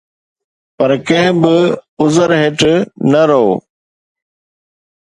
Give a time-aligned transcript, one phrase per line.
[0.77, 1.55] پر ڪنهن به
[2.01, 2.59] عذر هيٺ
[3.11, 3.53] نه روءِ